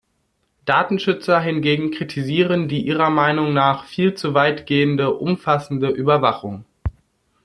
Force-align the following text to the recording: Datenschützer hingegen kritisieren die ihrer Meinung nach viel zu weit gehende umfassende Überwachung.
Datenschützer 0.65 1.39
hingegen 1.39 1.91
kritisieren 1.91 2.67
die 2.67 2.87
ihrer 2.87 3.11
Meinung 3.11 3.53
nach 3.53 3.85
viel 3.85 4.15
zu 4.15 4.33
weit 4.33 4.65
gehende 4.65 5.13
umfassende 5.13 5.89
Überwachung. 5.89 6.65